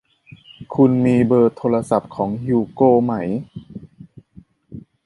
[0.75, 3.13] คุณมีเบอร์โทรศัพท์ของฮิวโกไหม